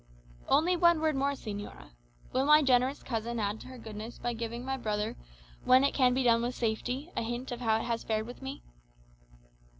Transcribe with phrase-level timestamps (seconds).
[0.49, 1.91] "Only one word more, señora.
[2.33, 5.15] Will my generous cousin add to her goodness by giving my brother,
[5.63, 8.41] when it can be done with safety, a hint of how it has fared with
[8.41, 8.63] me?"